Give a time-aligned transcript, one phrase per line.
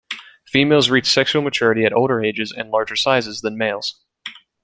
[0.47, 4.01] Females reach sexual maturity at older ages and larger sizes than males.